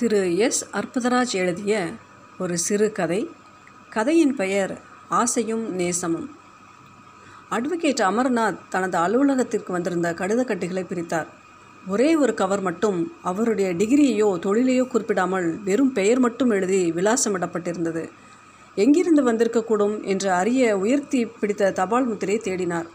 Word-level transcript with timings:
திரு 0.00 0.36
S. 0.36 0.66
Arputharaj 0.72 1.32
எழுதிய 1.32 1.90
ஒரு 2.38 2.58
சிறு 2.58 2.92
கதை. 2.92 3.30
கதையின் 3.90 4.36
பெயர் 4.36 4.80
ஆசையும் 5.08 5.78
நேசமும். 5.78 6.28
அட்வொகேட் 7.50 8.00
அமர்நாத் 8.00 8.58
தனது 8.68 8.98
அலுவலகத்திற்கு 8.98 9.72
வந்திருந்த 9.72 10.12
கடிதக்கட்டுகளை 10.12 10.84
பிரித்தார். 10.84 11.26
ஒரே 11.86 12.16
ஒரு 12.16 12.34
கவர் 12.34 12.60
மட்டும் 12.60 13.12
அவருடைய 13.22 13.74
டிகிரியையோ 13.74 14.38
தொழிலையோ 14.38 14.86
குறிப்பிடாமல் 14.86 15.62
வெறும் 15.64 15.92
பெயர் 15.92 16.18
மட்டும் 16.18 16.50
எழுதி 16.50 16.92
விலாசமிடப்பட்டிருந்தது. 16.92 18.08
எங்கிருந்து 18.74 19.32
வந்திருக்கக்கூடும் 19.32 20.04
என்று 20.04 20.30
அறிய 20.30 20.78
உயர்த்தி 20.78 21.26
பிடித்த 21.26 21.70
தபால் 21.70 22.06
முத்திரையை 22.06 22.44
தேடினார். 22.44 22.86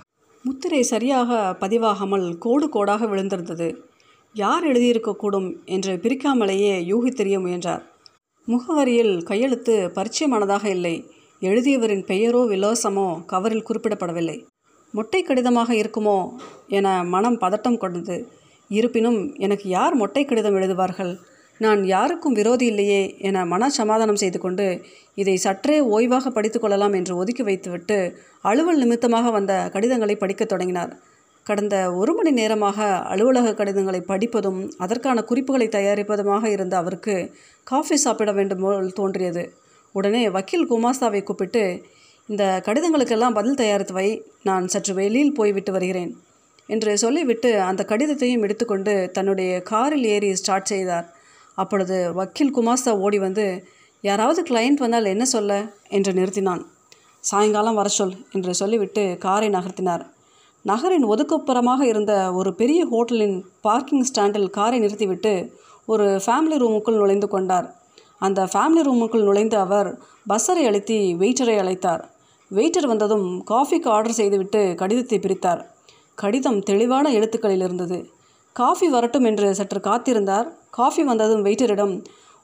முத்திரை 0.44 0.82
சரியாக 0.82 1.58
பதிவாகாமல் 1.60 2.38
கோடு 2.38 2.70
கோடாக 2.70 3.06
விழுந்திருந்தது. 3.06 3.94
யார் 4.36 4.64
எழுதியிருக்கக்கூடும் 4.66 5.48
என்று 5.66 5.92
பிரிக்காமலேயே 5.96 6.72
யூகித்தெறிய 6.92 7.40
முயன்றார். 7.40 7.84
முகவரியில் 8.48 9.24
கையெழுத்து 9.24 9.92
பரிச்சயமானதாக 9.96 10.66
இல்லை. 10.70 10.96
எழுதியவரின் 11.42 12.04
பெயரோ 12.06 12.42
விலாசமோ 12.46 13.06
கவரில் 13.26 13.66
குறிப்பிடப்படவில்லை. 13.70 14.46
மொட்டை 14.93 15.21
கடிதமாக 15.21 15.74
இருக்குமோ 15.74 16.18
என 16.68 17.04
மனம் 17.04 17.40
பதட்டம் 17.40 17.78
கொண்டது. 17.78 18.18
இருப்பினும் 18.70 19.36
எனக்கு 19.38 19.70
யார் 19.70 19.96
மொட்டை 19.96 20.26
கடிதம் 20.26 20.56
எழுதுவார்கள்? 20.56 21.14
நான் 21.57 21.86
யாருக்கும் 21.86 22.34
விரோதி 22.34 22.65
இல்லையே 22.65 23.02
என 23.18 23.46
மன 23.46 23.70
சமாதானம் 23.70 24.15
செய்து 24.15 24.40
கொண்டு 24.40 24.86
இதை 25.15 25.36
சற்றே 25.36 25.79
ஓய்வாக 25.79 26.32
படித்துக்கொள்ளலாம் 26.32 26.96
என்று 26.96 27.15
ஒதுக்கி 27.15 27.43
வைத்துவிட்டு 27.43 28.00
அலுவல் 28.42 28.78
நிமித்தமாக 28.78 29.29
வந்த 29.29 29.70
கடிதங்களை 29.74 30.15
படிக்கத் 30.15 30.50
தொடங்கினார். 30.50 30.93
கடந்த 31.48 31.94
ஒரு 31.94 32.14
மணி 32.14 32.31
நேரமாக 32.31 32.78
அலுவலக 33.12 33.54
கடிதங்களை 33.54 34.02
படிப்பதும் 34.02 34.62
அதற்கான 34.78 35.22
குறிப்புகளை 35.22 35.68
தயாரிப்பதுமாக 35.68 36.45
இருந்த 36.45 36.78
அவருக்கு 36.78 37.16
காஃபி 37.64 37.95
சாப்பிட 37.95 38.31
வேண்டும் 38.31 38.59
போல் 38.59 38.94
தோன்றியது. 38.94 39.44
உடனே 39.95 40.30
வக்கீல் 40.30 40.70
குமாஸ்தாவை 40.72 41.24
கூப்பிட்டு 41.24 41.64
இந்த 42.30 42.62
கடிதங்களுக்கெல்லாம் 42.66 43.34
பதில் 43.34 43.56
தயாரித்து 43.56 43.94
வை 43.94 44.08
நான் 44.44 44.68
சற்று 44.68 44.94
வெளியில் 44.94 45.34
போய்விட்டு 45.34 45.72
வருகிறேன் 45.72 46.12
என்று 46.68 46.98
சொல்லிவிட்டு 46.98 47.62
அந்த 47.62 47.86
கடிதத்தையும் 47.88 48.42
எடுத்துக்கொண்டு 48.42 49.12
தன்னுடைய 49.12 49.62
காரில் 49.62 50.04
ஏறி 50.04 50.36
ஸ்டார்ட் 50.36 50.66
செய்தார். 50.66 51.08
அப்பொழுது 51.56 52.14
வக்கீல் 52.14 52.56
குமாஸ்தா 52.56 52.94
ஓடி 53.00 53.20
வந்து 53.20 53.46
யாராவது 54.02 54.42
கிளையண்ட் 54.44 54.84
வந்தால் 54.84 55.06
என்ன 55.06 55.26
சொல்ல? 55.26 55.54
என்று 55.90 56.12
நிறுத்தினான். 56.14 56.64
சாயங்காலம் 57.20 57.76
வர 57.76 57.90
சொல் 57.90 58.18
என்று 58.32 58.54
சொல்லிவிட்டு 58.54 59.18
காரை 59.20 59.50
நகர்த்தினார். 59.50 60.04
நகரின் 60.66 61.06
ஒதுக்குப்புறமாக 61.12 61.82
இருந்த 61.92 62.14
ஒரு 62.40 62.52
பெரிய 62.60 62.82
ஹோட்டலின் 62.92 63.36
பார்க்கிங் 63.66 64.06
ஸ்டாண்டில் 64.10 64.48
காரை 64.58 64.78
நிறுத்திவிட்டு 64.84 65.34
ஒரு 65.86 66.06
ஃபேமிலி 66.26 66.58
ரூமுக்குள் 66.64 67.00
நுழைந்து 67.02 67.28
கொண்டார். 67.34 67.68
அந்த 68.26 68.42
ஃபேமிலி 68.54 68.84
ரூமுக்குள் 68.88 69.26
நுழைந்த 69.28 69.56
அவர் 69.66 69.90
பஸ்ஸரை 70.30 70.64
அழுத்தி 70.70 70.98
வெயிட்டரை 71.22 71.56
அழைத்தார். 71.64 72.04
வெயிட்டர் 72.52 72.88
வந்ததும் 72.92 73.28
காஃபிக்கு 73.52 73.90
ஆர்டர் 73.96 74.18
செய்துவிட்டு 74.20 74.62
கடிதத்தை 74.82 75.18
பிரித்தார். 75.20 75.62
கடிதம் 76.22 76.60
தெளிவான 76.70 77.12
எழுத்துக்களில் 77.18 77.66
இருந்தது. 77.68 77.98
காஃபி 78.56 78.88
வரட்டும் 78.96 79.28
என்று 79.30 79.48
சற்று 79.60 79.80
காத்திருந்தார். 79.90 80.48
காஃபி 80.78 81.04
வந்ததும் 81.10 81.44
வெயிட்டரிடம் 81.48 81.94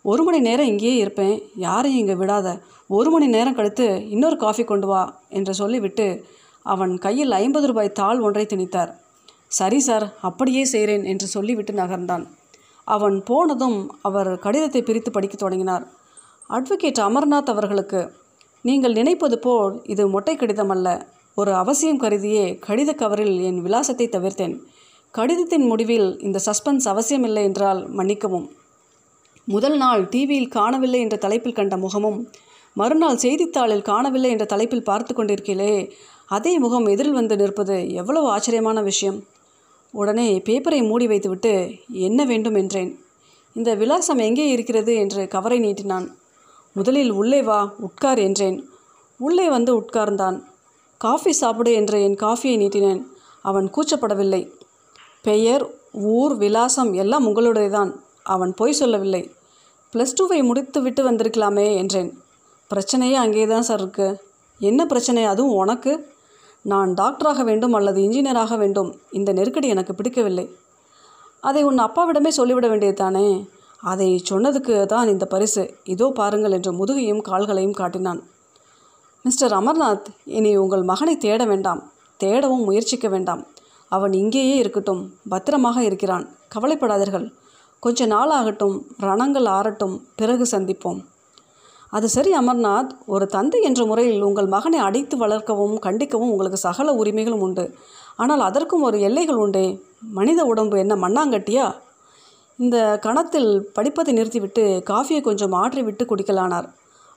ஒரு 0.06 0.22
மணி 0.28 0.40
நேரம் 0.48 0.70
இங்கேயே 0.72 0.96
இருப்பேன். 1.04 1.36
யாரையும் 1.66 2.02
இங்கே 2.04 2.16
விடாத. 2.22 2.48
ஒரு 2.98 3.10
மணி 3.14 3.28
நேரம் 3.36 3.58
கழித்து 3.58 3.88
இன்னொரு 4.16 4.38
காஃபி 4.46 4.64
கொண்டு 4.72 4.88
வா 4.92 5.02
என்று 5.40 5.54
சொல்லிவிட்டு 5.62 6.08
அவன் 6.66 6.98
கையில் 6.98 7.32
ஐம்பது 7.32 7.68
ரூபாய் 7.68 7.92
தாள் 7.92 8.20
ஒன்றை 8.20 8.46
திணித்தார். 8.46 8.92
சரி 9.48 9.80
சார் 9.80 10.14
அப்படியே 10.22 10.66
செய்கிறேன் 10.66 11.04
என்று 11.04 11.28
சொல்லிவிட்டு 11.28 11.74
நகர்ந்தான். 11.74 12.26
அவன் 12.84 13.24
போனதும் 13.24 13.92
அவர் 14.02 14.40
கடிதத்தை 14.40 14.82
பிரித்து 14.82 15.12
படிக்கத் 15.12 15.40
தொடங்கினார். 15.40 15.86
அட்வொகேட் 16.50 17.02
அமர்நாத் 17.08 17.50
அவர்களுக்கு 17.50 18.12
நீங்கள் 18.62 18.94
நினைப்பது 18.94 19.40
போல் 19.40 19.82
இது 19.84 20.08
மொட்டை 20.08 20.36
கடிதம் 20.36 20.70
அல்ல. 20.70 21.08
ஒரு 21.36 21.54
அவசியம் 21.54 22.00
கருதியே 22.00 22.60
கடித 22.68 22.92
கவரில் 22.96 23.42
என் 23.42 23.62
விலாசத்தை 23.62 24.08
தவிர்த்தேன். 24.08 24.56
கடிதத்தின் 25.12 25.66
முடிவில் 25.66 26.20
இந்த 26.20 26.40
சஸ்பென்ஸ் 26.46 26.88
அவசியமில்லை 26.88 27.44
என்றால் 27.44 27.90
மன்னிக்கவும். 27.90 28.48
முதல் 29.46 29.78
நாள் 29.78 30.10
டிவியில் 30.10 30.48
காணவில்லை 30.48 31.00
என்ற 31.00 31.16
தலைப்பில் 31.16 31.54
கண்ட 31.54 31.78
முகமும் 31.78 32.30
மறுநாள் 32.74 33.18
செய்தித்தாளில் 33.18 33.82
காணவில்லை 33.82 34.30
என்ற 34.30 34.46
தலைப்பில் 34.46 34.84
பார்த்து 34.84 35.14
கொண்டிருக்கிறே 35.14 35.94
அதே 36.32 36.60
முகம் 36.60 36.86
எதிரில் 36.86 37.12
வந்து 37.12 37.36
நிற்பது 37.36 37.94
எவ்வளவு 37.94 38.28
ஆச்சரியமான 38.28 38.82
விஷயம். 38.82 39.28
உடனே 39.92 40.42
பேப்பரை 40.46 40.88
மூடி 40.88 41.08
வைத்துவிட்டு 41.08 41.72
என்ன 41.90 42.26
வேண்டும் 42.26 42.56
என்றேன். 42.56 42.92
இந்த 43.54 43.76
விலாசம் 43.76 44.18
எங்கே 44.18 44.50
இருக்கிறது 44.50 44.96
என்று 44.96 45.28
கவரை 45.28 45.60
நீட்டினான். 45.60 46.08
முதலில் 46.74 47.12
உள்ளே 47.12 47.42
வா 47.42 47.74
உட்கார் 47.80 48.20
என்றேன். 48.20 48.70
உள்ளே 49.18 49.50
வந்து 49.50 49.80
உட்கார்ந்தான். 49.80 50.44
காஃபி 50.98 51.32
சாப்பிடு 51.32 51.74
என்று 51.74 52.04
என் 52.04 52.16
காஃபியை 52.16 52.56
நீட்டினேன். 52.64 53.02
அவன் 53.42 53.72
கூச்சப்படவில்லை. 53.76 54.42
பெயர் 55.22 55.66
ஊர் 55.92 56.36
விலாசம் 56.38 56.94
எல்லாம் 56.94 57.28
உங்களுடையதான். 57.28 57.92
அவன் 58.24 58.54
பொய் 58.54 58.72
சொல்லவில்லை. 58.72 59.32
ப்ளஸ் 59.94 60.18
டூவை 60.18 60.44
முடித்து 60.44 60.82
விட்டு 60.82 61.12
வந்திருக்கலாமே 61.12 61.76
என்றேன். 61.76 62.12
பிரச்சனையே 62.72 63.14
அங்கே 63.14 63.46
தான் 63.48 63.62
சார் 63.62 63.80
இருக்கு. 63.80 64.10
என்ன 64.62 64.86
பிரச்சனை? 64.86 65.24
அதுவும் 65.24 65.56
உனக்கு? 65.56 65.94
நான் 66.62 66.94
டாக்டராக 66.94 67.44
வேண்டும் 67.44 67.74
அல்லது 67.74 68.02
இன்ஜினியராக 68.02 68.58
வேண்டும் 68.58 68.96
இந்த 69.12 69.34
நெருக்கடி 69.34 69.68
எனக்கு 69.68 69.96
பிடிக்கவில்லை. 69.96 70.56
அதை 71.42 71.64
உன் 71.64 71.80
அப்பாவிடமே 71.80 72.28
சொல்லிவிட 72.28 72.68
வேண்டியது 72.68 72.98
தானே? 72.98 73.46
அதை 73.82 74.24
சொன்னதுக்கு 74.30 74.86
தான் 74.86 75.08
இந்த 75.08 75.26
பரிசு. 75.26 75.74
இதோ 75.84 76.12
பாருங்கள் 76.16 76.52
என்று 76.52 76.72
முதுகையும் 76.74 77.22
கால்களையும் 77.22 77.72
காட்டினான். 77.72 78.24
மிஸ்டர் 79.24 79.52
அமர்நாத் 79.52 80.06
இனி 80.26 80.58
உங்கள் 80.58 80.82
மகனை 80.82 81.18
தேட 81.18 81.46
வேண்டாம். 81.46 81.92
தேடவும் 82.24 82.64
முயற்சிக்க 82.64 83.08
வேண்டாம். 83.08 83.48
அவன் 83.90 84.14
இங்கேயே 84.14 84.56
இருக்கட்டும். 84.56 85.14
பத்திரமாக 85.30 85.84
இருக்கிறான். 85.84 86.30
கவலைப்படாதீர்கள். 86.56 87.32
கொஞ்ச 87.80 88.06
நாள் 88.06 88.30
ஆகட்டும் 88.30 88.86
ரணங்கள் 89.00 89.48
ஆறட்டும். 89.48 90.02
பிறகு 90.16 90.44
சந்திப்போம். 90.52 91.02
அது 91.92 92.10
சரி 92.10 92.32
அமர்நாத். 92.32 92.90
ஒரு 93.06 93.28
தந்தை 93.28 93.62
என்ற 93.62 93.86
முறையில் 93.86 94.22
உங்கள் 94.22 94.46
மகனை 94.46 94.80
அடித்து 94.80 95.18
வளர்க்கவும் 95.18 95.80
கண்டிக்கவும் 95.82 96.30
உங்களுக்கு 96.30 96.58
சகல 96.58 96.94
உரிமைகளும் 96.94 97.40
உண்டு. 97.40 97.76
ஆனால் 98.16 98.40
அதற்கும் 98.40 98.82
ஒரு 98.82 99.02
எல்லைகள் 99.02 99.36
உண்டே. 99.36 99.84
மனித 100.12 100.46
உடம்பு 100.46 100.78
என்ன 100.78 100.96
மண்ணாங்கட்டியா? 100.96 101.76
இந்த 102.58 103.00
கணத்தில் 103.02 103.70
படிப்பதை 103.74 104.14
நிறுத்திவிட்டு 104.14 104.84
காஃபியை 104.90 105.22
கொஞ்சம் 105.22 105.54
ஆற்றி 105.54 105.84
விட்டு 105.84 106.06
குடிக்கலானார். 106.06 106.68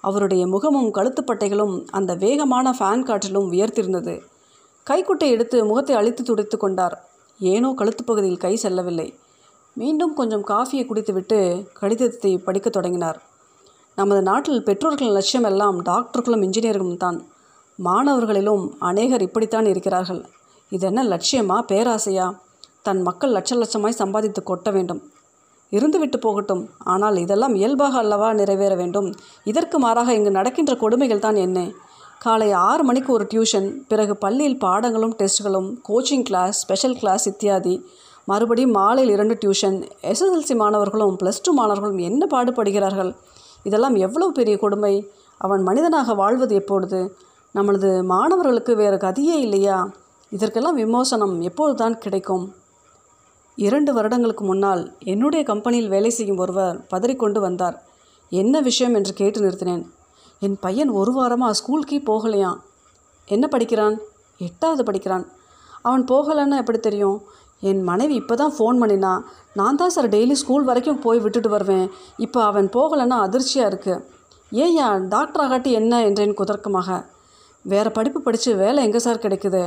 அவருடைய 0.00 0.46
முகமும் 0.46 0.94
கழுத்துப்பட்டைகளும் 0.94 1.86
அந்த 1.90 2.14
வேகமான 2.14 2.70
ஃபேன் 2.70 3.02
காற்றிலும் 3.02 3.52
உயர்த்திருந்தது 3.52 4.20
கைக்குட்டை 4.90 5.30
எடுத்து 5.30 5.64
முகத்தை 5.64 5.96
அழித்து 5.96 6.22
துடைத்து 6.22 6.58
கொண்டார். 6.58 7.04
ஏனோ 7.40 7.74
கழுத்துப் 7.76 8.06
பகுதியில் 8.06 8.36
கை 8.36 8.56
செல்லவில்லை. 8.56 9.14
மீண்டும் 9.74 10.14
கொஞ்சம் 10.14 10.46
காஃபியை 10.46 10.86
குடித்துவிட்டு 10.86 11.38
கடிதத்தை 11.72 12.38
படிக்கத் 12.38 12.72
தொடங்கினார். 12.72 13.22
நமது 13.98 14.22
நாட்டில் 14.22 14.62
பெற்றோர்களின் 14.62 15.12
லட்சியம் 15.12 15.44
எல்லாம் 15.48 15.76
டாக்டர்களும் 15.82 16.44
இன்ஜினியர்களும் 16.46 16.96
தான். 16.96 17.18
மாணவர்களிலும் 17.78 18.64
அநேகர் 18.78 19.22
இப்படித்தான் 19.22 19.66
இருக்கிறார்கள். 19.66 20.22
இது 20.68 20.86
என்ன 20.86 21.02
லட்சியமா 21.04 21.56
பேராசையா? 21.70 22.26
தன் 22.86 23.02
மக்கள் 23.02 23.32
லட்ச 23.32 23.58
லட்சமாய் 23.60 24.00
சம்பாதித்து 24.00 24.42
கொட்ட 24.50 24.70
வேண்டும். 24.72 25.00
இருந்துவிட்டு 25.72 26.16
போகட்டும். 26.16 26.62
ஆனால் 26.84 27.16
இதெல்லாம் 27.16 27.54
இயல்பாக 27.54 27.98
அல்லவா 27.98 28.32
நிறைவேற 28.32 28.74
வேண்டும்? 28.74 29.08
இதற்கு 29.44 29.78
மாறாக 29.78 30.14
இங்கு 30.14 30.30
நடக்கின்ற 30.30 30.74
கொடுமைகள் 30.74 31.24
தான் 31.26 31.38
என்ன? 31.44 31.70
காலை 32.24 32.52
ஆறு 32.52 32.84
மணிக்கு 32.84 33.12
ஒரு 33.12 33.24
டியூஷன் 33.32 33.68
பிறகு 33.88 34.16
பள்ளியில் 34.16 34.58
பாடங்களும் 34.58 35.14
டெஸ்ட்டுகளும் 35.20 35.70
கோச்சிங் 35.88 36.26
கிளாஸ் 36.30 36.58
ஸ்பெஷல் 36.64 36.96
கிளாஸ் 36.96 37.26
இத்தியாதி. 37.32 37.76
மறுபடியும் 38.24 38.70
மாலையில் 38.70 39.14
இரண்டு 39.16 39.36
டியூஷன். 39.42 39.78
எஸ்எஸ்எல்சி 40.10 40.56
மாணவர்களும் 40.64 41.16
ப்ளஸ் 41.22 41.42
டூ 41.42 41.52
மாணவர்களும் 41.52 41.98
என்ன 41.98 42.26
பாடுபடுகிறார்கள்? 42.34 43.12
இதெல்லாம் 43.64 43.94
எவ்வளவு 43.94 44.32
பெரிய 44.32 44.56
கொடுமை? 44.58 44.94
அவன் 45.38 45.62
மனிதனாக 45.62 46.14
வாழ்வது 46.14 46.54
எப்பொழுது? 46.54 47.16
நமது 47.52 48.04
மாணவர்களுக்கு 48.04 48.76
வேறு 48.76 48.96
கதியே 48.96 49.36
இல்லையா? 49.46 49.90
இதற்கெல்லாம் 50.30 50.74
விமோசனம் 50.74 51.40
எப்போது 51.40 51.74
தான் 51.74 51.98
கிடைக்கும்? 51.98 52.54
இரண்டு 53.56 53.92
வருடங்களுக்கு 53.92 54.44
முன்னால் 54.44 54.82
என்னுடைய 54.98 55.42
கம்பெனியில் 55.44 55.88
வேலை 55.88 56.10
செய்யும் 56.10 56.36
ஒருவர் 56.36 56.86
பதறிக்கொண்டு 56.94 57.40
வந்தார். 57.40 57.82
என்ன 58.30 58.60
விஷயம் 58.60 58.94
என்று 58.94 59.12
கேட்டு 59.12 59.40
நிறுத்தினேன். 59.40 59.84
என் 60.40 60.58
பையன் 60.60 60.90
ஒரு 60.90 61.12
வாரமாக 61.12 61.54
ஸ்கூலுக்கே 61.60 62.00
போகலையாம். 62.06 62.56
என்ன 63.26 63.46
படிக்கிறான்? 63.46 63.98
எட்டாவது 64.38 64.84
படிக்கிறான். 64.84 65.26
அவன் 65.82 66.04
போகலைன்னு 66.04 66.56
எப்படி 66.56 66.78
தெரியும்? 66.78 67.22
என் 67.62 67.82
மனைவி 67.90 68.14
இப்போ 68.22 68.34
தான் 68.42 68.54
ஃபோன் 68.56 68.80
பண்ணினா 68.82 69.12
நான் 69.58 69.78
தான் 69.80 69.94
சார் 69.94 70.08
டெய்லி 70.14 70.36
ஸ்கூல் 70.42 70.68
வரைக்கும் 70.68 71.00
போய் 71.04 71.22
விட்டுட்டு 71.24 71.50
வருவேன். 71.54 71.86
இப்போ 72.24 72.40
அவன் 72.50 72.68
போகலைன்னா 72.76 73.18
அதிர்ச்சியாக 73.26 73.70
இருக்குது 73.72 74.02
ஏயா 74.52 74.86
டாக்டர் 75.14 75.42
ஆகாட்டி 75.44 75.70
என்ன 75.80 76.02
என்றேன் 76.08 76.38
குதர்க்கமாக. 76.40 76.98
வேறு 77.64 77.90
படிப்பு 77.98 78.20
படித்து 78.26 78.50
வேலை 78.62 78.80
எங்கே 78.86 79.00
சார் 79.06 79.24
கிடைக்குது? 79.24 79.62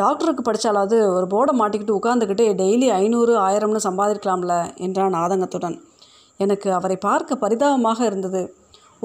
டாக்டருக்கு 0.00 0.42
படித்தாலாவது 0.48 0.96
ஒரு 1.16 1.26
போர்டை 1.32 1.52
மாட்டிக்கிட்டு 1.60 1.98
உட்காந்துக்கிட்டு 1.98 2.46
டெய்லி 2.60 2.88
ஐநூறு 3.00 3.34
ஆயிரம்னு 3.46 3.80
சம்பாதிக்கலாம்ல 3.86 4.56
என்றான் 4.86 5.16
ஆதங்கத்துடன். 5.22 5.76
எனக்கு 6.44 6.68
அவரை 6.78 6.96
பார்க்க 7.08 7.42
பரிதாபமாக 7.44 8.00
இருந்தது. 8.10 8.42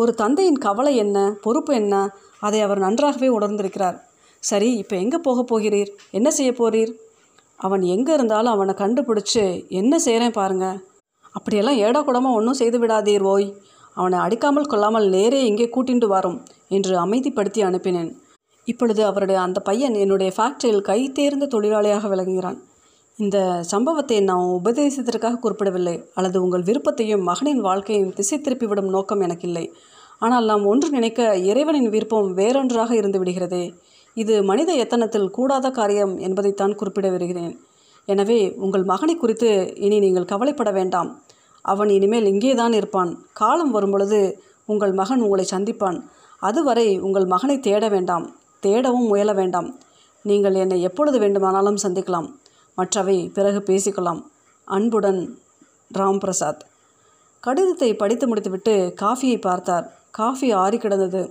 ஒரு 0.02 0.12
தந்தையின் 0.22 0.60
கவலை 0.66 0.94
என்ன 1.04 1.18
பொறுப்பு 1.46 1.72
என்ன 1.82 1.96
அதை 2.48 2.60
அவர் 2.66 2.84
நன்றாகவே 2.86 3.30
உணர்ந்திருக்கிறார். 3.38 3.98
சரி 4.44 4.70
இப்போ 4.82 4.96
எங்கே 5.04 5.20
போக 5.28 5.42
போகிறீர்? 5.52 5.92
என்ன 6.18 6.30
செய்ய 6.38 6.52
போகிறீர் 6.62 6.92
அவன் 7.66 7.84
எங்கே 7.96 8.12
இருந்தாலும் 8.14 8.54
அவனை 8.56 8.74
கண்டுபிடிச்சி 8.74 9.44
என்ன 9.82 9.94
செய்கிறேன் 10.00 10.38
பாருங்க. 10.40 10.66
அப்படியெல்லாம் 11.36 11.80
ஏடா 11.86 12.00
கூடமாக 12.02 12.38
ஒன்றும் 12.40 12.60
செய்து 12.62 12.78
விடாதீர் 12.80 13.26
ஓய். 13.34 13.48
அவனை 13.98 14.18
அடிக்காமல் 14.20 14.70
கொள்ளாமல் 14.72 15.08
நேரே 15.16 15.40
இங்கே 15.46 15.68
கூட்டிண்டு 15.76 16.08
வரும் 16.16 16.38
என்று 16.70 16.94
அமைதிப்படுத்தி 16.98 17.62
அனுப்பினேன். 17.70 18.12
இப்பொழுது 18.68 19.02
அவருடைய 19.06 19.38
அந்த 19.42 19.60
பையன் 19.60 19.96
என்னுடைய 20.04 20.30
ஃபேக்டரியில் 20.36 20.88
கை 20.90 21.00
தேர்ந்த 21.12 21.50
தொழிலாளியாக 21.56 22.10
விளங்குகிறான். 22.14 22.60
இந்த 23.20 23.38
சம்பவத்தை 23.72 24.18
நான் 24.30 24.54
உபதேசத்திற்காக 24.60 25.40
குறிப்பிடவில்லை 25.40 25.96
அல்லது 26.14 26.38
உங்கள் 26.44 26.68
விருப்பத்தையும் 26.70 27.26
மகனின் 27.30 27.62
வாழ்க்கையும் 27.62 28.14
திசை 28.14 28.38
திருப்பிவிடும் 28.40 28.94
நோக்கம் 28.96 29.22
எனக்கில்லை. 29.22 29.66
ஆனால் 30.20 30.46
நாம் 30.46 30.66
ஒன்று 30.66 30.88
நினைக்க 30.90 31.22
இறைவனின் 31.50 31.90
விருப்பம் 31.90 32.30
வேறொன்றாக 32.34 32.92
இருந்து 32.96 33.20
விடுகிறதே. 33.22 33.64
இது 34.14 34.44
மனித 34.44 34.72
எத்தனத்தில் 34.74 35.30
கூடாத 35.30 35.70
காரியம் 35.70 36.18
என்பதைத்தான் 36.18 36.76
குறிப்பிட 36.76 37.10
வருகிறேன். 37.10 37.54
எனவே 38.06 38.40
உங்கள் 38.56 38.84
மகனை 38.84 39.16
குறித்து 39.16 39.50
இனி 39.76 40.00
நீங்கள் 40.00 40.26
கவலைப்பட 40.26 40.72
வேண்டாம். 40.72 41.10
அவன் 41.62 41.90
இனிமேல் 41.90 42.26
இங்கேதான் 42.26 42.74
இருப்பான். 42.74 43.12
காலம் 43.34 43.72
வரும்பொழுது 43.72 44.20
உங்கள் 44.66 44.94
மகன் 44.94 45.22
உங்களை 45.22 45.46
சந்திப்பான். 45.52 45.98
அதுவரை 46.40 47.00
உங்கள் 47.00 47.26
மகனை 47.26 47.60
தேட 47.60 47.90
வேண்டாம். 47.90 48.26
தேடவும் 48.64 49.08
முயல 49.12 49.34
வேண்டாம். 49.34 49.70
நீங்கள் 50.26 50.54
என்னை 50.54 50.82
எப்பொழுது 50.82 51.20
வேண்டுமானாலும் 51.20 51.82
சந்திக்கலாம். 51.84 52.28
மற்றவை 52.78 53.18
பிறகு 53.34 53.60
பேசிக்கலாம். 53.70 54.22
அன்புடன் 54.68 55.22
ராம் 55.98 56.20
பிரசாத் 56.20 56.62
கடிதத்தை 57.40 57.90
படித்து 57.96 58.28
முடித்துவிட்டு 58.28 58.74
காஃபியை 59.02 59.42
பார்த்தார். 59.42 59.86
காஃபி 60.12 60.52
ஆறி 60.52 60.78
கிடந்தது 60.78 61.22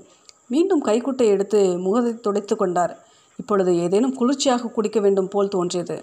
மீண்டும் 0.52 0.84
கைக்குட்டை 0.86 1.26
எடுத்து 1.34 1.60
முகத்தை 1.84 2.12
துடைத்து 2.20 2.54
கொண்டார். 2.56 2.92
இப்பொழுது 3.38 3.70
ஏதேனும் 3.84 4.16
குளிர்ச்சியாக 4.18 4.70
குடிக்க 4.76 4.98
வேண்டும் 5.00 5.30
போல் 5.32 5.54
தோன்றியது. 5.54 5.96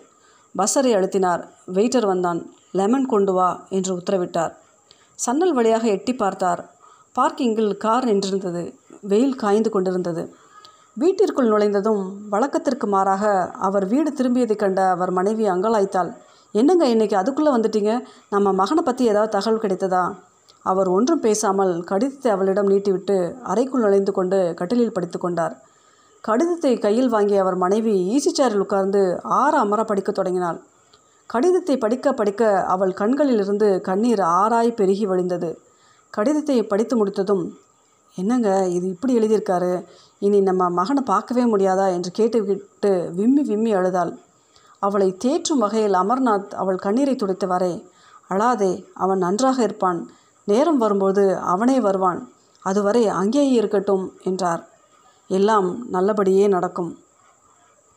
பஸ்ஸரை 0.55 0.91
அழுத்தினார். 0.97 1.41
வெயிட்டர் 1.75 2.07
வந்தான். 2.11 2.39
லெமன் 2.79 3.07
கொண்டு 3.13 3.33
வா 3.33 3.49
என்று 3.77 3.91
உத்தரவிட்டார். 3.99 4.53
சன்னல் 5.19 5.53
வழியாக 5.57 5.85
எட்டி 5.95 6.13
பார்த்தார். 6.15 6.61
பார்க்கிங்கில் 7.17 7.71
கார் 7.83 8.07
நின்றிருந்தது. 8.09 8.63
வெயில் 9.11 9.39
காய்ந்து 9.43 9.69
கொண்டிருந்தது. 9.69 10.23
வீட்டிற்குள் 11.01 11.51
நுழைந்ததும் 11.51 12.01
வழக்கத்திற்கு 12.33 12.87
மாறாக 12.93 13.25
அவர் 13.67 13.85
வீடு 13.91 14.09
திரும்பியதைக் 14.17 14.61
கண்ட 14.63 14.79
அவர் 14.95 15.11
மனைவி 15.17 15.45
அங்கலாய்த்தாள். 15.49 16.09
என்னங்க 16.55 16.85
இன்னைக்கு 16.93 17.15
அதுக்குள்ளே 17.17 17.51
வந்துட்டீங்க? 17.55 17.93
நம்ம 18.33 18.53
மகனை 18.61 18.83
பற்றி 18.85 19.03
ஏதாவது 19.11 19.33
தகவல் 19.35 19.63
கிடைத்ததா? 19.63 20.03
அவர் 20.71 20.89
ஒன்றும் 20.95 21.23
பேசாமல் 21.25 21.73
கடிதத்தை 21.89 22.29
அவளிடம் 22.31 22.69
நீட்டிவிட்டு 22.71 23.17
அறைக்குள் 23.51 23.83
நுழைந்து 23.85 24.11
கொண்டு 24.11 24.39
கட்டிலில் 24.59 24.95
படித்து 24.97 25.17
கொண்டார். 25.19 25.55
கடிதத்தை 26.23 26.71
கையில் 26.77 27.13
வாங்கிய 27.13 27.43
அவர் 27.43 27.57
மனைவி 27.63 27.93
ஈசி 28.15 28.31
சேரில் 28.37 28.63
உட்கார்ந்து 28.65 29.01
ஆற 29.39 29.53
அமர 29.59 29.81
படிக்கத் 29.83 30.19
தொடங்கினாள். 30.19 30.59
கடிதத்தை 31.29 31.75
படிக்க 31.77 32.13
படிக்க 32.13 32.43
அவள் 32.73 32.93
கண்களிலிருந்து 33.01 33.67
கண்ணீர் 33.87 34.23
ஆறாய் 34.39 34.77
பெருகி 34.79 35.05
வழிந்தது. 35.05 35.49
கடிதத்தை 36.13 36.57
படித்து 36.63 36.95
முடித்ததும் 36.97 37.43
என்னங்க 38.17 38.49
இது 38.75 38.85
இப்படி 38.93 39.13
எழுதியிருக்காரு? 39.19 39.73
இனி 40.19 40.39
நம்ம 40.41 40.63
மகனை 40.79 41.01
பார்க்கவே 41.11 41.43
முடியாதா? 41.45 41.85
என்று 41.95 42.11
கேட்டுவிட்டு 42.11 42.91
விம்மி 43.17 43.43
விம்மி 43.49 43.71
அழுதாள். 43.79 44.13
அவளை 44.81 45.09
தேற்றும் 45.25 45.63
வகையில் 45.63 45.99
அமர்நாத் 46.01 46.53
அவள் 46.61 46.83
கண்ணீரை 46.85 47.15
துடைத்தவாறே 47.15 47.73
அழாதே 48.29 48.71
அவன் 49.03 49.23
நன்றாக 49.25 49.57
இருப்பான். 49.63 49.99
நேரம் 50.49 50.77
வரும்போது 50.77 51.23
அவனே 51.37 51.79
வருவான். 51.79 52.21
அதுவரை 52.65 53.07
அங்கேயே 53.07 53.51
இருக்கட்டும் 53.51 54.05
என்றார். 54.23 54.63
எல்லாம் 55.29 55.67
நல்லபடியே 55.91 56.47
நடக்கும். 56.47 56.91